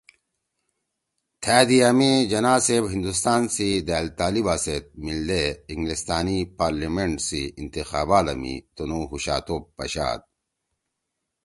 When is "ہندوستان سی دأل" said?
2.93-4.07